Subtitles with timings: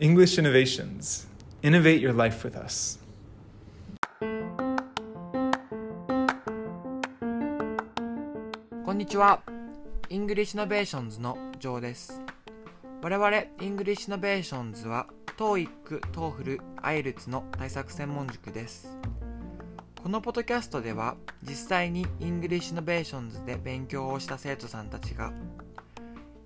[0.00, 1.28] English Innovations.
[1.62, 2.98] Innovate your life with us.
[8.84, 9.40] こんにちは。
[10.08, 12.20] English Innovations のジョーです。
[13.02, 15.06] 我々 English Innovations は
[15.38, 18.98] TOEIC、TOEFL、IELTS の対策専門塾です。
[20.02, 25.32] このポッドキャストでは実際に English Innovations で勉強をした生徒さんたちが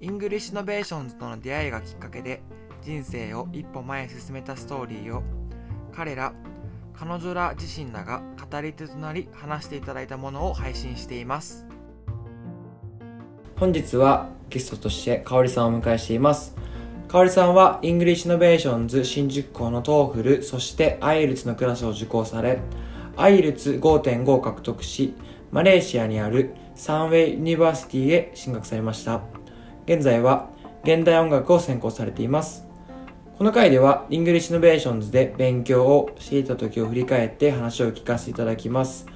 [0.02, 2.42] English Innovations との出会いがきっかけで
[2.82, 5.22] 人生を一歩前へ進めたストーリーを
[5.92, 6.32] 彼ら
[6.98, 11.64] 彼女ら自身らが語り手となり話していただいたものを配信しています。
[13.56, 16.56] 本日はゲストとして香織さんをお迎えしています。
[17.08, 22.60] 香織さんは English Innovations 新宿校の TOEFL そして IELTS のクラスを受講され
[23.16, 25.14] IELTS5.5 を獲得し
[25.50, 29.22] マレーシアにある Sunway University へ進学されました。
[29.86, 30.50] 現在は
[30.84, 32.67] 現代音楽を専攻されています。
[33.38, 39.06] この回では English Innovations で勉強をしていた時を振り返って話を聞かせていただきます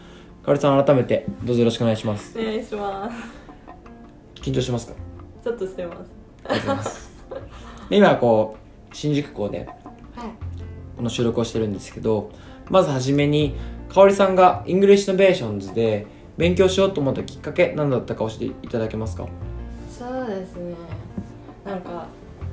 [0.45, 4.41] 香織さん改めてどうぞよろしくお願いしますお願いします。
[4.41, 4.95] 緊張しますか？
[5.43, 6.11] ちょっとしてます。
[6.45, 7.11] ありがとうございます。
[7.91, 8.56] で今こ
[8.93, 9.77] う新宿校ではい。
[10.97, 12.31] この収録をしてるんですけど
[12.70, 13.56] まずはじめに
[13.89, 16.06] 香織さんが English Innovations で
[16.37, 19.27] 勉強しようと思ったきっかけ何だったか教えていただけますか？
[19.91, 20.77] そうですね。
[21.65, 22.06] なんか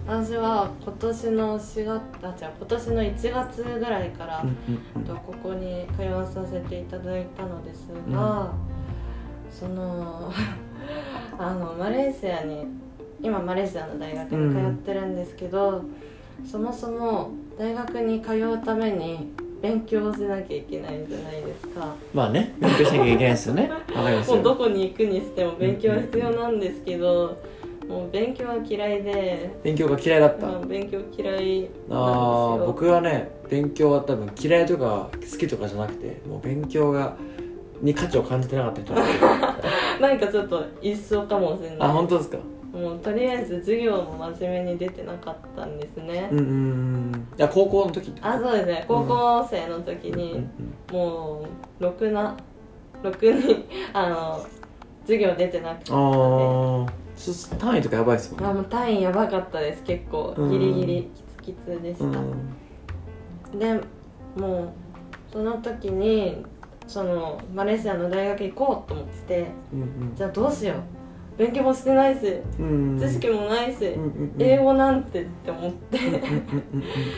[0.10, 8.52] 私は今年の4月あ違う今年の1月ぐらいから、うんとここに通わさせていただいたのですが、
[9.52, 10.34] その
[11.38, 12.66] あのマレーシアに
[13.22, 15.84] 今マレーシアの大学に通ってるんですけど、
[16.44, 21.94] そもそも大学に通うために勉強しなきゃいけないじゃないですか。
[22.16, 23.70] まあね勉強しなきゃいけないですよね。
[24.28, 27.38] もうどよこに行くにしても勉強は必要なんですけど、
[27.90, 30.46] もう勉強は嫌いで、勉強が嫌いだった？
[30.46, 31.70] まあ、勉強嫌いなんですよ。
[31.90, 37.16] あー僕はね勉強は多分嫌いとか好きとかじゃなくてもう勉強が
[37.82, 39.20] に価値を感じてなかった人なんで。
[40.08, 41.78] なんかちょっと一緒かもしれない。
[41.80, 42.38] あ本当ですか？
[42.72, 48.86] もうとりあえず授業も真面目に出てなかったんですね、うんうんうんいや高校の時あそうですね。
[48.88, 50.48] 高校生の時うんに、
[50.94, 51.42] も
[51.80, 52.38] うろくな
[53.02, 54.40] ろくにあの
[55.02, 55.92] 授業出てなくて。
[55.92, 55.96] あ
[57.58, 59.84] 単位とかやばいですもんあもう単位やばかったです。
[59.84, 60.50] 結構うん。
[60.52, 63.60] ギリギリきつきつでした、うん。
[63.60, 63.82] で
[64.36, 64.70] もう
[65.32, 66.46] その時に
[66.88, 70.76] そのマレーシアの大学行こうと思ってうんじゃあどうしよう。
[71.38, 73.00] 勉強もしてないしうんうん。
[73.00, 74.42] 知識もないし、うんうんうん。
[74.42, 76.24] 英語なんてって思ってうんうんうん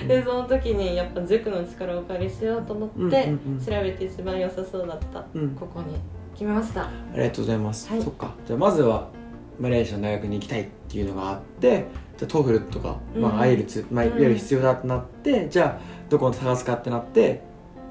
[0.01, 3.65] うん でその時にやっぱ塾の力をお借りしようと思って、うんうんうん。
[3.65, 5.49] 調べて一番良さそうだった、うん。
[5.51, 5.97] ここに
[6.33, 6.83] 決めました。
[6.83, 8.01] ありがとうございます、はい。
[8.01, 8.33] そっか。
[8.45, 9.07] じゃあまずは
[9.59, 11.85] マレーシアの大学に行きたいっていうのがあって
[12.17, 17.41] じゃあ TOEFL とか、まあ、うん IELTS、まあ、いわゆる必要だってなって、じゃあどこを探すかってなって、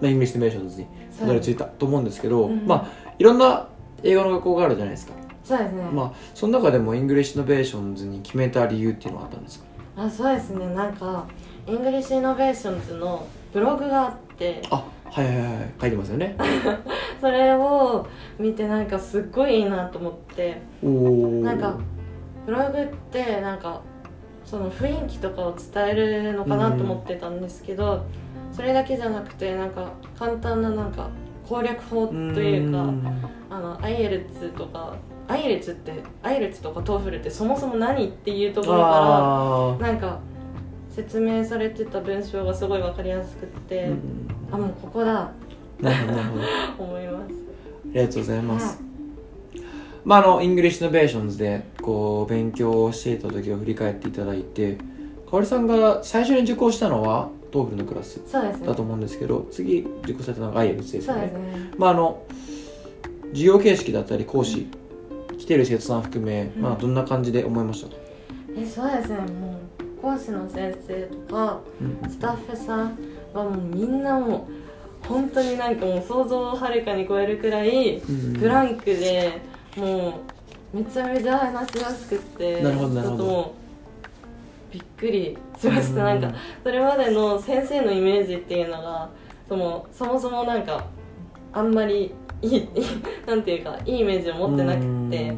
[0.01, 0.87] まあ、 English Innovations に
[1.19, 3.69] たどり着いたと思うんですけど、うんまあいろんな
[4.03, 5.13] 英語の学校があるじゃないですか、
[5.45, 9.65] そうですね、まあその中でも English Innovations に決めた理由っていうのはあったんですか？
[9.97, 10.67] あそうですね。
[10.75, 11.27] なんか
[11.67, 14.63] English Innovations のブログがあって。
[14.71, 15.71] あはいはいはい。
[15.81, 16.37] 書いてますよね
[17.21, 18.07] それを
[18.39, 20.63] 見てなんかすっごいいいなと思って。
[20.83, 21.79] なんか
[22.47, 23.83] ブログってなんか
[24.45, 28.05] その雰囲気とかを伝えるのかなと思ってたんですけど、
[28.53, 31.11] それだけじゃなくてなんか簡単ななんか
[31.47, 32.79] 攻略法というか
[33.51, 34.97] あの IELTS とか
[35.29, 35.93] IELTS って
[36.23, 40.21] IELTS とか TOEFL ってそもそも何っていうところかあらなんか
[40.91, 44.29] 説明されてた文章がすごい分かりやすくって、ーうん。
[44.51, 45.31] あもうここだ
[45.83, 46.85] なるほどなるほど。
[46.85, 48.83] 思いますありがとうございます。
[50.05, 58.21] まあ、あの、 English Innovations で、こう、勉強をしていた時を振り返っていただいて、かおりさんが最初に受講したのは、 TOEFL のクラス
[58.65, 61.23] だと思うんですけど、次受講されたのが IELTS ですよね。
[61.23, 61.71] ですね。
[61.77, 62.23] まあ、あの、
[63.33, 64.69] 授業形式だったり、講師、
[65.39, 66.53] 来てる生徒さん含め、ん。
[66.57, 67.97] まあ、どんな感じで思いましたか、
[68.57, 69.19] えそうですね。
[69.19, 72.11] もう講師の先生とかうん。
[72.11, 72.99] スタッフさん
[73.35, 74.60] はもうみんなもう
[75.11, 78.39] 本当になんかもう想像をはるかに超えるくらいうん。
[78.39, 79.41] フランクで
[79.77, 80.21] も
[80.73, 83.25] うめちゃめちゃ話しやすくってなるほどなるほど。
[83.25, 83.55] ちょっとも
[84.71, 86.13] うびっくりしました。
[86.13, 86.21] うん。
[86.21, 89.11] なんかそれまでの先生のイメージっていうのが
[89.49, 90.87] そのそもそもなんか
[91.53, 92.69] あんまりいい
[93.27, 95.35] なんていうかいいイメージを持ってなくて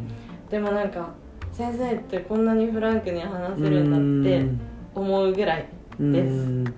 [0.50, 1.08] でもなんか
[1.52, 4.46] 先生ってこんなにフランクに話せるんだって
[4.94, 5.66] 思うぐらい
[5.98, 6.30] うんです。
[6.30, 6.74] うん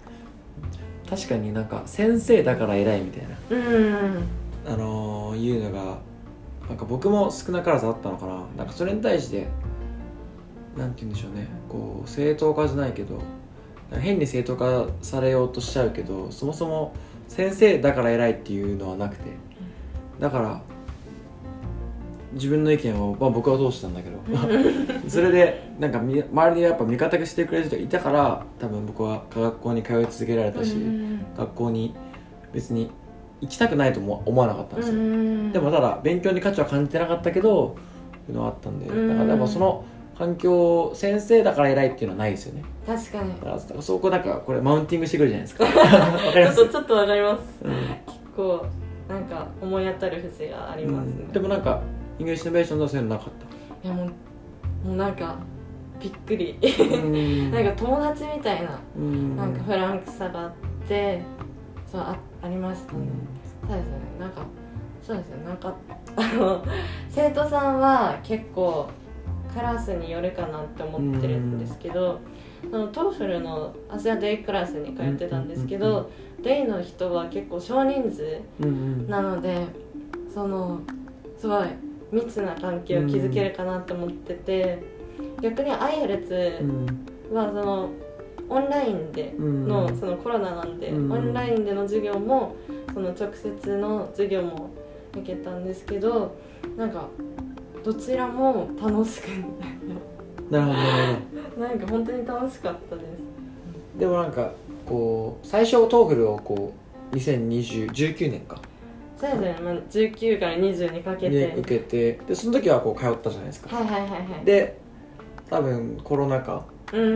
[1.14, 3.36] 確かになんか先生だから偉いみたいな。
[3.50, 4.28] うん。
[4.66, 5.98] あのー、いうのが
[6.68, 8.44] なんか僕も少なからずあったのかな。
[8.56, 9.46] なんかそれに対して
[10.76, 11.48] なんて言うんでしょうね。
[11.68, 13.20] こう正当化じゃないけど
[13.92, 16.94] 変に正当化されようとしちゃうけどそもそも
[17.28, 19.24] 先生だから偉いっていうのはなくて。
[20.18, 20.62] だから
[22.34, 24.18] 自分の意見を、まあ、僕は通したんだけど。
[25.08, 30.76] それでなんかみ周りでやっぱ味方してくれる人がいたから多分僕は科学校に通い続けられたし、
[31.36, 31.94] 学校に
[32.52, 32.90] 別に
[33.40, 34.94] 行きたくないとも思わなかったんですよ、
[35.52, 37.76] でもただ勉強に価値は感じてなかったけど
[38.16, 38.86] っていうのはあったんで。
[38.86, 39.84] だからでもその
[40.16, 42.64] 環境先生だから偉いっていうのはないですよね。
[42.86, 43.34] 確かに。
[43.34, 45.66] だからだからそこなんかこれマウンティングしてくるじゃないですか。
[46.54, 47.64] ちょっとちょっとわかります。
[47.64, 47.72] うん。
[47.72, 48.64] 結構
[49.08, 51.32] なんか思い当たる節がありますね、うん。
[51.32, 51.82] でもなんか
[52.18, 53.32] English Innovation のそういうのなかっ
[53.82, 53.88] た。
[53.88, 54.04] いやも
[54.84, 55.36] うもうなんか
[56.00, 56.58] びっくり。
[56.60, 57.50] うん。
[57.52, 59.36] なんか友達みたいなうん。
[59.36, 60.52] なんかフランクさがあっ
[60.88, 61.22] て
[61.86, 63.06] そうあありましたね、
[63.66, 63.94] そうですね。
[64.18, 64.42] なんか
[65.02, 65.44] そうですね。
[65.44, 65.74] なんか
[66.16, 66.64] あの
[67.08, 68.88] 生徒さんは結構
[69.54, 72.18] クラスによるかなって思ってるんですけど、
[72.70, 76.10] その TOEFL の私はデイクラスに通ってたんですけど、
[76.42, 78.40] デイの人は結構少人数
[79.08, 79.66] なので
[80.32, 80.80] その
[81.38, 81.68] すごい
[82.12, 84.82] 密な関係を築けるかなと思ってて、
[85.40, 87.90] 逆に IELTS うんはその
[88.48, 89.68] オンラインでうん。
[89.68, 91.12] のそのコロナなんで、うん。
[91.12, 92.56] オンラインでの授業も
[92.92, 94.70] その直接の授業も
[95.12, 96.36] 受けたんですけど
[96.76, 97.08] なんか
[97.84, 99.28] どちらも楽しく
[100.50, 101.16] なるほどなる
[101.56, 103.06] ほなんか本当に楽しかったです。
[103.94, 104.52] どでもなんか
[104.86, 106.74] こう最初 TOEFL をこ
[107.12, 108.60] う2019年か
[109.30, 112.12] そうですね、まあ、19から20にかけて、に受けて。
[112.26, 113.76] でその時はこう通ったじゃないですか。
[113.76, 114.44] はいはいはいはい。
[114.44, 114.78] で
[115.50, 116.64] 多分コロナ禍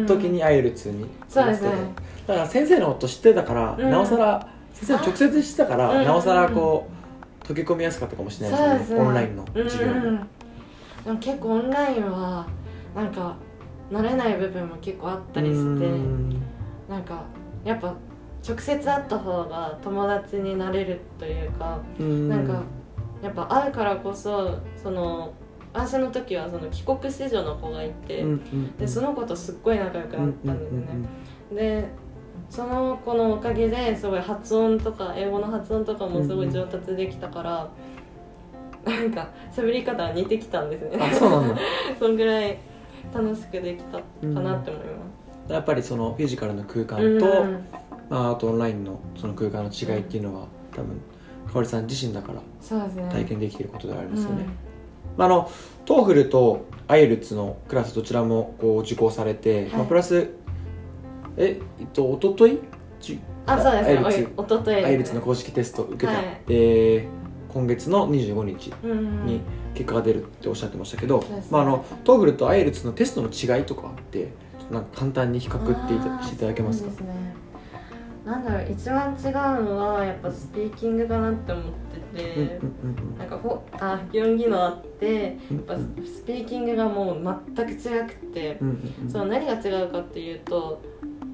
[0.06, 1.70] 時に IELTS にそうですね。
[2.26, 3.90] だから先生のこと知ってたから、うん。
[3.90, 6.88] なおさら先生直接知ってたから、うんなおさらこ
[7.42, 9.00] う溶け込みやすかったかもしれないですね。
[9.00, 10.28] オンラインの授業も、うんうん。
[11.04, 11.12] で。
[11.12, 12.46] も結構オンラインは
[12.94, 13.36] なんか
[13.90, 16.42] 慣れない部分も結構あったりしてうん。
[16.88, 17.24] なんか
[17.64, 17.94] やっぱ
[18.48, 22.28] 直接会った方が友達になれるというかうん。
[22.28, 22.62] なんか
[23.22, 25.34] やっぱ会うからこそその
[25.72, 30.86] 私の時はその帰国子女の子がいて、うんうんでその子とすっごい仲良くなったんですね、
[31.52, 31.88] で
[32.48, 37.70] その子のおかげですごい発音とか英語の発音とかもすごい上達できたから、
[38.84, 40.98] なんか喋り方が似てきたんですね。
[40.98, 41.48] あそうな
[42.08, 42.58] んぐらい
[43.12, 44.02] 楽しくできたか
[44.40, 44.84] なって思い
[45.48, 47.64] まやっぱりそのフィジカルの空間す、と、うん
[48.08, 51.00] まあ、あとオンラインのその空間の違いっていうのは多分
[51.52, 52.40] かおりさん自身だから
[53.10, 54.46] 体験できていることではありますよね、うん。
[55.16, 55.50] まあ、あの
[55.84, 59.70] TOEFL と IELTS のクラスどちらもこう受講されて、はい。
[59.70, 60.30] まあ、プラス
[61.36, 62.58] ええっと一昨日
[63.00, 63.84] じあそうです。
[63.84, 64.86] ねアイルツ。
[64.86, 66.42] アイルツの公式テストを受けた、はい。
[66.46, 67.06] で
[67.48, 69.40] 今月の25日うんに
[69.74, 71.48] 結果が出るっておっしゃってましたけど、そうですね。
[71.50, 74.32] まあ、あの TOEFL と IELTS のテストの違いとかって
[74.70, 76.90] なんか簡単に比較ってしていただけますか？
[76.90, 76.96] ね
[78.28, 81.64] なんだろう一番違うのはやっぱスピーキングかなって思っ
[82.12, 82.60] てて、
[83.18, 85.58] なんかほあ4技能あってやうん。
[85.60, 87.76] っぱスピーキングがもう全く違
[88.06, 88.58] くて、
[89.10, 90.82] その何が違うかっていうと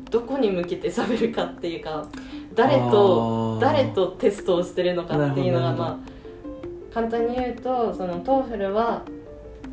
[0.09, 2.07] どこに向けて喋るかっていうか
[2.55, 9.03] 誰と誰とテストをしてるのかっていうのがまあ簡単に言うとその TOEFL は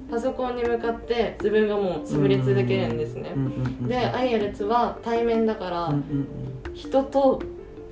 [0.09, 3.31] パソコンに向かって自分がもう喋り続けるんですね。
[3.87, 5.93] で IELTS は対面だから、
[6.81, 7.39] 人と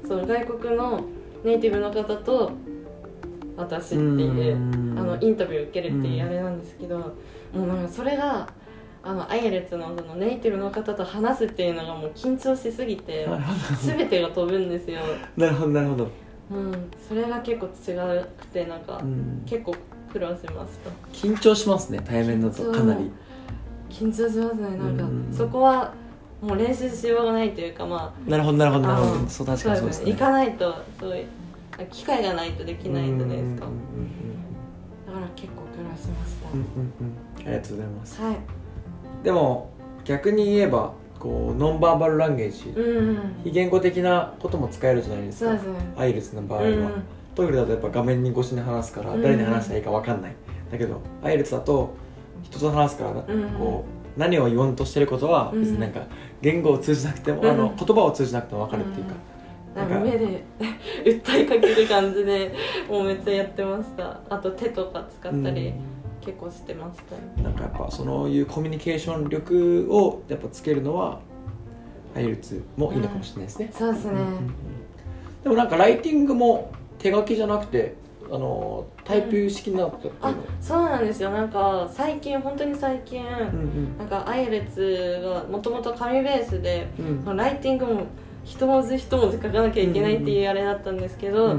[0.08, 1.02] その外国の
[1.44, 2.52] ネイティブの方と
[3.56, 5.00] 私っていううん。
[5.00, 7.14] あのインタビューを受けるっていううんあれなんですけど、も
[7.54, 8.50] うなんかそれが
[9.04, 13.28] あのアイエルツのそのネイティブの方と話すっていうのがもう緊張しすぎて
[13.82, 15.02] 全てが飛ぶんですよ、
[15.38, 16.12] どなるほどなるほど、
[16.52, 17.96] うん、それが結構違
[18.38, 19.76] くてなんかうん、結構
[20.12, 23.12] 苦労しました緊張しますね対面だとかなり。
[23.90, 25.34] 緊張しますねなんかうん。
[25.36, 25.94] そこは
[26.42, 29.30] もう練習しようがないというかまあなるほどなるほどなるほど。
[29.30, 30.12] そう確かにそうですね。
[30.12, 31.28] 行かないとそういう
[31.92, 34.10] 機会がないとできないじゃないですかうんうん。
[35.08, 36.94] だから結構苦労しました、うんうんうん。
[37.02, 38.22] うんありがとうございます。
[38.22, 38.36] はい。
[39.24, 39.70] でも
[40.06, 43.42] 逆に言えばこうノンバーバルランゲージ、うんうん。
[43.44, 45.54] 非言語的なことも使えるじゃないですか。
[45.54, 45.60] ね。
[45.98, 47.04] アイルツの場合は、うん
[47.36, 50.36] トイレだとやっぱ画面に越しに話すからうん誰に話したらいいか分かんない、
[50.70, 51.94] だけどアイルツだと
[52.44, 53.14] 人と話すから、ん。
[53.58, 56.02] こう何を言おうとしてることは別になんか
[56.42, 59.14] 言語を通じなくても、あのうん言葉を通じなくても分かるっていうか、
[59.76, 60.44] なんか目で
[61.06, 62.54] 訴えかける感じで
[62.90, 64.20] もうめっちゃやってました。
[64.30, 65.74] あと手とか使ったり
[66.20, 67.00] 結構してまし
[67.38, 71.22] たなんかやっぱそういうコミュニケーション力をやっぱつけるのは
[72.16, 74.48] アイルツもいいのかもしれないですね、そうですね、うんうんうん。
[75.44, 77.96] でもなんかライティングも手書きじゃなくて
[78.32, 80.14] あのタイプ式になったっていう
[80.62, 81.32] そうなんですよ。
[81.32, 83.98] なんか最近本当に最近、うんうん。
[83.98, 86.88] なんかアイレツがもともと紙ベースで
[87.26, 87.36] うん。
[87.38, 88.04] ライティングも
[88.46, 91.52] 一文字一文字書かなきゃいけないっていうあれだったんですけど、うん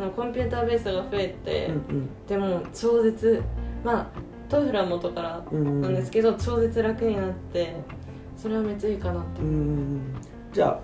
[0.00, 0.10] うん。
[0.10, 3.42] コンピューターベースが増えて、うんでも超絶
[3.82, 4.06] まあ
[4.48, 7.76] TOEFL は元からうんうんなんですけど、超絶楽になって
[8.36, 9.40] それはめっちゃいいかなって。
[9.40, 10.00] うんうん。
[10.52, 10.80] じゃあ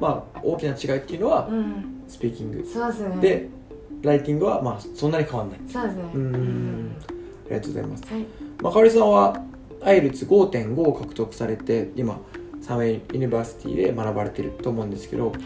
[0.00, 2.02] まあ大きな違いっていうのはうん。
[2.08, 2.66] スピーキング。
[2.66, 3.16] そうですね。
[3.20, 3.59] で
[4.02, 5.60] ライティングはまあそんなに変わんない。
[5.66, 6.02] そうですね。
[6.14, 6.96] うん。
[7.08, 8.04] ありがとうございます。
[8.12, 8.26] はい。
[8.62, 9.42] まあ、かおりさんは
[9.82, 12.20] アイルツ5.5を獲得されて今
[12.60, 15.36] サムエユニバーシティで学ばれてると思うんですけどはい。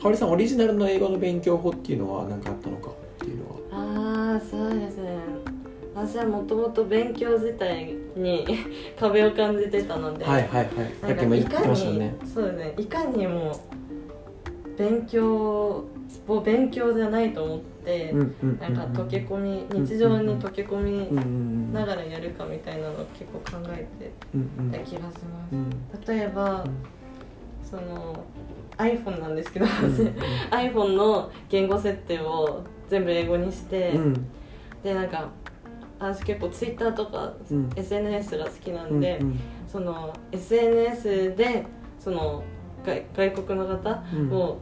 [0.00, 4.32] かおりさんオリジナルの英語の勉強法っていうのは何かあったのかっていうのは？
[4.34, 5.18] ああそうですね。
[5.94, 8.46] 私はもともと勉強自体に
[8.98, 10.68] 壁を感じてたので、はいはいはい。
[11.02, 12.74] さっきも言っていかにましたよねそうですね。
[12.78, 13.52] いかにも
[14.78, 15.84] 勉強
[16.28, 24.12] を勉強じゃないと思って、うんうんうんなんか溶け込み日常に溶け込みんながらやるかみたいなのを結構考えて
[24.70, 25.20] た気がします。
[25.52, 25.70] うん
[26.06, 26.70] 例えば、うん。
[27.64, 28.24] その
[28.76, 29.70] iPhone なんですけど、うん
[30.50, 34.26] iPhone の言語設定を全部英語にして、うん。
[34.84, 35.30] でなんか
[35.98, 37.70] 私結構 Twitter とかうん。
[37.74, 41.64] SNS が好きなんで、うんその SNS で
[41.98, 42.44] その
[42.84, 44.58] 外外国の方うんを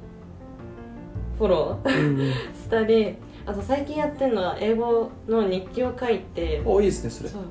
[1.41, 3.17] フォローしたり
[3.47, 7.31] あと最近やってるのは英語の日記を書いておいいですねそれ。
[7.31, 7.43] そう。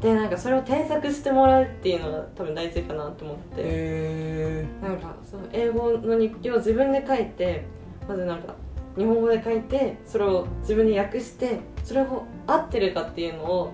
[0.00, 7.64] でなんかそれを添削してもらうっていうのが多分大事かなと思って、へなんかそう英語の日記を自分で書いて
[8.08, 8.54] まずなんか
[8.96, 13.72] 日本語で書いてそれを自分に訳してそれを合ってるかっていうのを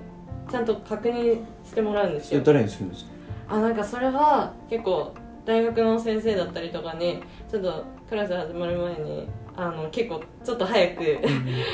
[0.50, 2.40] ちゃんと確認してもらうんですよ。
[2.40, 3.11] え誰にするんですか？
[3.50, 5.12] あなんかそれは結構
[5.44, 11.18] 大学の先生だったりとかにちょっとクラス始まる前にあの結構ちょっと早く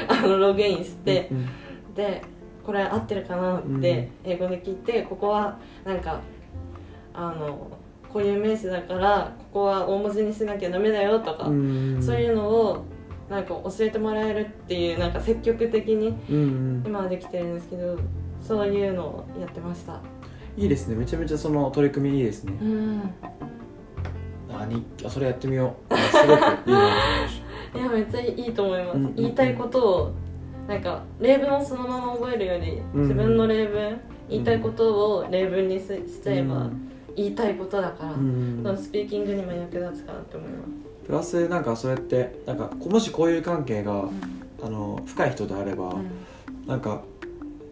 [0.09, 1.49] あのログインして、うん
[1.95, 2.23] で
[2.65, 6.21] これ合ってるかなって英語で聞いて、ここはなんか
[7.15, 7.71] あの
[8.13, 12.85] こういう名詞だからここは大文字にしなきゃダメだよとか、うんそういうのを
[13.31, 16.15] なんか教えてもらえるっていうなんか積極的に
[16.87, 17.99] 今はできてるんですけど
[18.41, 20.01] そういうのをやってました。
[20.57, 20.95] いいですね。
[20.95, 22.53] めちゃめちゃその取り組みいいですね。
[22.61, 23.15] うん。
[24.51, 24.67] あ
[25.09, 25.95] それやってみよう。
[25.95, 26.81] あすごくいいなと思い
[27.23, 27.38] ました
[27.75, 29.03] いやめっちゃいいと思います、うん。
[29.03, 30.13] うんうん言いたいことを
[30.67, 33.03] なんか例文をそのまま覚えるより、うん。
[33.03, 36.91] 自分の例文言いたいことを例文にししちゃえば、うん。
[37.17, 38.61] 言いたいことだから、うん。
[38.63, 44.09] そのスピーキングにも役立つかなって思います、プラスなんかそれってなんかもしこういう関係が
[44.63, 45.95] あの深い人であれば、
[46.67, 47.03] なんか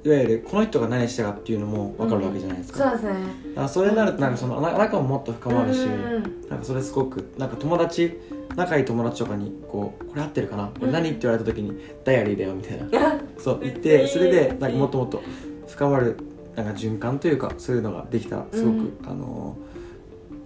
[0.05, 3.69] いわゆるこの人が何したかっていうのも分かるわけじゃないですか,、そうですね。
[3.69, 5.89] それになるとなんかそのな仲ももっと深まるし、う
[6.21, 6.49] ん。
[6.49, 8.19] なんかそれすごくなんか友達
[8.55, 10.71] 仲いい友達とかにこう「これ合ってるかな？
[10.79, 11.73] これ何?」って言われた時に
[12.05, 13.19] 「ダイアリーだよ」みたいな。
[13.39, 15.23] そう言ってそれでなんかもっともっと
[15.67, 16.17] 深まる
[16.55, 19.57] なんか循環というかそういうのができたらすごく、うんあの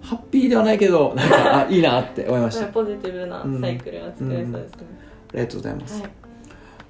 [0.03, 2.65] ハッピーではないけどなんかあ いいなって思いました。
[2.65, 4.87] あポジティブなサイクルが作れそうですね、
[5.35, 6.11] りがとうございます、はい。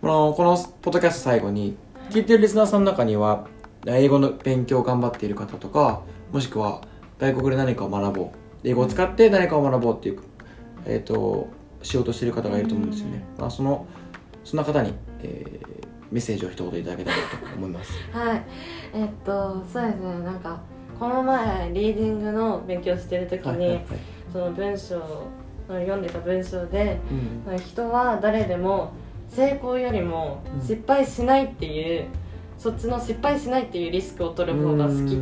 [0.03, 1.77] あのこのポッドキャスト最後に
[2.11, 3.49] 聞いてるリスナーさんの中には
[3.85, 6.03] 英語の勉強を頑張っている方とか
[6.33, 6.83] もしくは
[7.19, 8.29] 外国で何かを学ぼう。
[8.63, 10.21] 英語を使って何かを学ぼうっていう、
[10.87, 11.49] えー、と
[11.83, 13.87] 仕事している方がいると思うんですよね、まあ、その
[14.45, 17.93] そんな方に、えーメッセージを一言いただけたらと思います。
[18.13, 18.43] はい。
[18.93, 20.25] えっとそうですね。
[20.25, 20.61] なんか
[20.99, 23.85] この前リーディングの勉強してる時に、はいはいはい。
[24.33, 25.01] その文章
[25.69, 26.99] 読んでた文章で
[27.49, 27.59] うん。
[27.59, 28.93] 人は誰でも
[29.29, 32.07] 成功よりもうん失敗しないっていう、
[32.59, 35.19] そっちの失敗しないっていうリスクを取る方が好きっ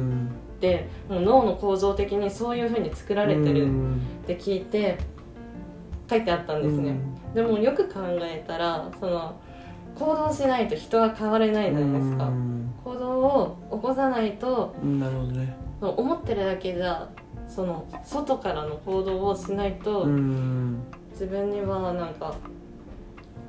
[0.60, 4.96] てもう脳の構造的にそういうふうに作られてるって聞いて
[6.08, 6.98] 書いてあったんですね、
[7.34, 9.38] でもよく考えたらその
[9.94, 12.24] 行動しないと人は変われないじゃないですか。
[12.24, 12.72] うん。
[12.84, 15.56] 行動を起こさないとうんなるほどね。
[15.80, 17.08] 思ってるだけじゃ
[17.46, 20.78] その外からの行動をしないと、うん。
[21.10, 22.34] 自分にはなんか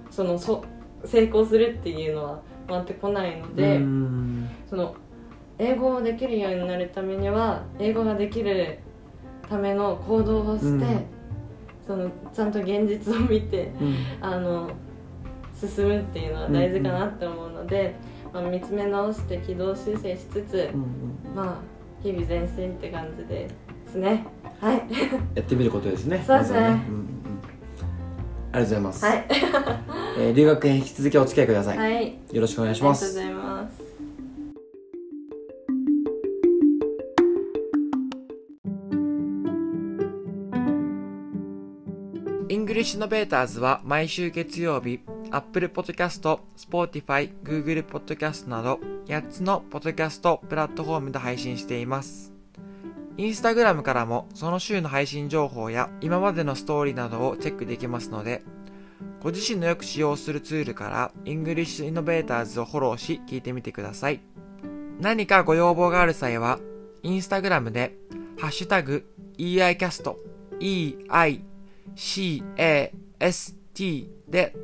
[0.09, 0.65] そのそ
[1.05, 4.49] 成功するっていうのは回ってこないので、うん。
[4.69, 4.95] その
[5.59, 8.79] 英語をできるようになるためには英語ができる
[9.47, 11.18] ための行動をして、うん
[11.89, 13.95] そのちゃんと現実を見てうん。
[14.21, 14.69] あの
[15.59, 17.95] 進むっていうのは大事かなって思うので、
[18.31, 20.83] まあ、見つめ直して軌道修正しつつ、うん
[21.31, 21.35] うん。
[21.35, 23.49] まあ日々前進って感じで
[23.91, 24.27] すね。
[24.61, 24.83] はい。
[25.33, 26.23] やってみることですね。
[26.25, 26.59] そうですね。
[26.59, 27.09] まずはうんうんうん。
[28.51, 29.25] ありがとうございます、はい。
[30.19, 32.19] えー留学編引き続きお付き合いください、はい。
[32.31, 33.19] よろしくお願いします。
[33.19, 33.48] ありがとうございます
[42.79, 52.31] リッシュノベーターズは毎週月曜日、Apple Podcast、Spotify、Google Podcast など8つのポッドキャストプラットフォームで配信しています。
[53.17, 58.43] インスタグラムからもその週の配信情報や今までのストーリーなどをチェックできますので、
[59.21, 64.21] ご自身のよく使用するツールから English Innovators をフォローし聞いてみてください。
[65.01, 66.59] 何かご要望がある際は、
[67.03, 67.97] インスタグラムで、
[68.39, 69.05] ハッシュタグ、
[69.37, 70.15] EICAST、
[70.61, 71.49] E-I-C-A-S-T
[71.95, 73.55] cast
[74.27, 74.55] で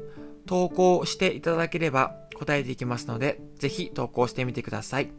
[0.45, 5.09] 投稿していただければ答えていきますので、ぜひ投稿してみてください。